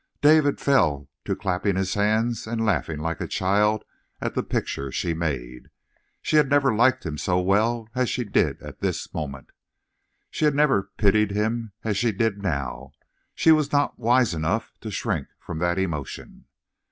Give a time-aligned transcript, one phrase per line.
[0.23, 3.85] David fell to clapping his hands and laughing like a child
[4.19, 5.69] at the picture she made.
[6.23, 9.51] She had never liked him so well as she did at this moment.
[10.31, 12.93] She had never pitied him as she did now;
[13.35, 16.45] she was not wise enough to shrink from that emotion.